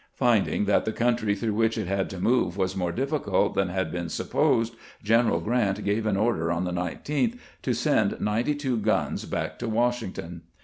Finding 0.15 0.65
that 0.65 0.85
the 0.85 0.91
country 0.93 1.35
through 1.35 1.53
which 1.53 1.77
it 1.77 1.85
had 1.85 2.09
to 2.09 2.19
move 2.19 2.57
was 2.57 2.75
more 2.75 2.91
difficult 2.91 3.53
than 3.53 3.69
had 3.69 3.91
been 3.91 4.09
supposed, 4.09 4.73
General 5.03 5.39
Grant 5.39 5.83
gave 5.85 6.07
an 6.07 6.17
order 6.17 6.51
on 6.51 6.63
the 6.63 6.71
19th 6.73 7.37
to 7.61 7.73
send 7.75 8.19
ninety 8.19 8.55
two 8.55 8.77
guns 8.77 9.25
back 9.25 9.59
to 9.59 9.69
Washington. 9.69 10.41